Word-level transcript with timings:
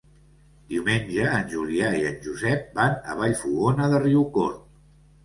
Diumenge 0.69 1.27
en 1.39 1.43
Julià 1.51 1.91
i 1.97 1.99
en 2.11 2.17
Josep 2.29 2.71
van 2.79 2.97
a 3.13 3.19
Vallfogona 3.21 3.91
de 3.93 4.01
Riucorb. 4.05 4.65